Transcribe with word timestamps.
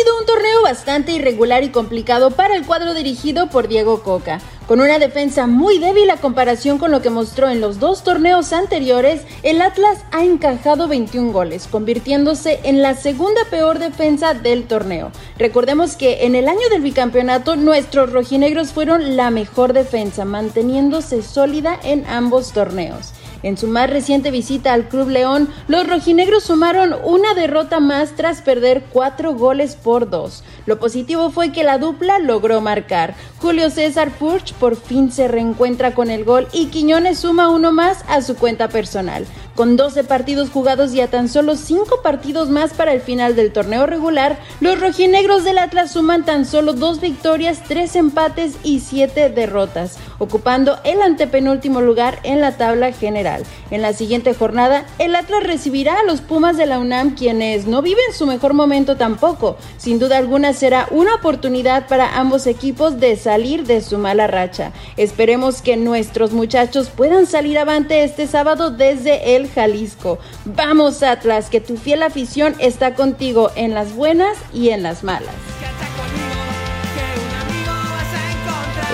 Ha 0.00 0.02
sido 0.02 0.18
un 0.18 0.24
torneo 0.24 0.62
bastante 0.62 1.12
irregular 1.12 1.62
y 1.62 1.68
complicado 1.68 2.30
para 2.30 2.56
el 2.56 2.64
cuadro 2.64 2.94
dirigido 2.94 3.50
por 3.50 3.68
Diego 3.68 4.02
Coca. 4.02 4.40
Con 4.66 4.80
una 4.80 4.98
defensa 4.98 5.46
muy 5.46 5.78
débil 5.78 6.08
a 6.08 6.16
comparación 6.16 6.78
con 6.78 6.90
lo 6.90 7.02
que 7.02 7.10
mostró 7.10 7.50
en 7.50 7.60
los 7.60 7.80
dos 7.80 8.02
torneos 8.02 8.54
anteriores, 8.54 9.20
el 9.42 9.60
Atlas 9.60 9.98
ha 10.10 10.24
encajado 10.24 10.88
21 10.88 11.32
goles, 11.32 11.66
convirtiéndose 11.66 12.60
en 12.62 12.80
la 12.80 12.94
segunda 12.94 13.42
peor 13.50 13.78
defensa 13.78 14.32
del 14.32 14.66
torneo. 14.66 15.12
Recordemos 15.36 15.96
que 15.96 16.24
en 16.24 16.34
el 16.34 16.48
año 16.48 16.66
del 16.70 16.80
bicampeonato 16.80 17.56
nuestros 17.56 18.10
rojinegros 18.10 18.72
fueron 18.72 19.18
la 19.18 19.30
mejor 19.30 19.74
defensa, 19.74 20.24
manteniéndose 20.24 21.22
sólida 21.22 21.78
en 21.82 22.06
ambos 22.06 22.52
torneos. 22.52 23.12
En 23.42 23.56
su 23.56 23.68
más 23.68 23.88
reciente 23.88 24.30
visita 24.30 24.72
al 24.74 24.88
Club 24.88 25.08
León, 25.08 25.48
los 25.66 25.86
rojinegros 25.86 26.44
sumaron 26.44 26.94
una 27.04 27.32
derrota 27.34 27.80
más 27.80 28.12
tras 28.14 28.42
perder 28.42 28.84
cuatro 28.92 29.34
goles 29.34 29.76
por 29.76 30.10
dos. 30.10 30.44
Lo 30.70 30.78
positivo 30.78 31.30
fue 31.30 31.50
que 31.50 31.64
la 31.64 31.78
dupla 31.78 32.20
logró 32.20 32.60
marcar. 32.60 33.16
Julio 33.40 33.70
César 33.70 34.12
Furch 34.12 34.54
por 34.54 34.76
fin 34.76 35.10
se 35.10 35.26
reencuentra 35.26 35.94
con 35.96 36.12
el 36.12 36.22
gol 36.22 36.46
y 36.52 36.66
Quiñones 36.66 37.18
suma 37.18 37.48
uno 37.48 37.72
más 37.72 38.04
a 38.06 38.22
su 38.22 38.36
cuenta 38.36 38.68
personal. 38.68 39.26
Con 39.56 39.76
12 39.76 40.04
partidos 40.04 40.48
jugados 40.48 40.94
y 40.94 41.00
a 41.00 41.10
tan 41.10 41.28
solo 41.28 41.56
5 41.56 42.02
partidos 42.02 42.50
más 42.50 42.72
para 42.72 42.92
el 42.92 43.00
final 43.00 43.34
del 43.34 43.52
torneo 43.52 43.84
regular, 43.84 44.38
los 44.60 44.80
rojinegros 44.80 45.42
del 45.42 45.58
Atlas 45.58 45.92
suman 45.92 46.24
tan 46.24 46.46
solo 46.46 46.72
2 46.72 47.00
victorias, 47.00 47.62
3 47.66 47.96
empates 47.96 48.54
y 48.62 48.78
7 48.80 49.28
derrotas, 49.28 49.98
ocupando 50.18 50.78
el 50.84 51.02
antepenúltimo 51.02 51.80
lugar 51.80 52.20
en 52.22 52.40
la 52.40 52.56
tabla 52.56 52.92
general. 52.92 53.42
En 53.70 53.82
la 53.82 53.92
siguiente 53.92 54.34
jornada, 54.34 54.86
el 54.98 55.14
Atlas 55.14 55.42
recibirá 55.42 55.98
a 56.00 56.04
los 56.04 56.20
Pumas 56.20 56.56
de 56.56 56.66
la 56.66 56.78
UNAM, 56.78 57.14
quienes 57.14 57.66
no 57.66 57.82
viven 57.82 58.14
su 58.14 58.26
mejor 58.26 58.54
momento 58.54 58.96
tampoco. 58.96 59.56
Sin 59.78 59.98
duda 59.98 60.16
alguna 60.16 60.52
será 60.60 60.86
una 60.90 61.14
oportunidad 61.14 61.88
para 61.88 62.18
ambos 62.18 62.46
equipos 62.46 63.00
de 63.00 63.16
salir 63.16 63.66
de 63.66 63.80
su 63.80 63.96
mala 63.96 64.26
racha. 64.26 64.72
Esperemos 64.98 65.62
que 65.62 65.78
nuestros 65.78 66.32
muchachos 66.32 66.90
puedan 66.90 67.26
salir 67.26 67.58
avante 67.58 68.04
este 68.04 68.26
sábado 68.26 68.70
desde 68.70 69.36
el 69.36 69.50
Jalisco. 69.50 70.18
Vamos 70.44 71.02
Atlas, 71.02 71.48
que 71.48 71.62
tu 71.62 71.78
fiel 71.78 72.02
afición 72.02 72.54
está 72.58 72.94
contigo 72.94 73.50
en 73.54 73.72
las 73.72 73.94
buenas 73.94 74.36
y 74.52 74.68
en 74.68 74.82
las 74.82 75.02
malas. 75.02 75.34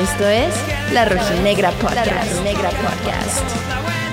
Esto 0.01 0.29
es 0.29 0.55
La 0.93 1.05
Podcast. 1.05 2.07
La 2.63 2.71
Podcast. 2.71 4.06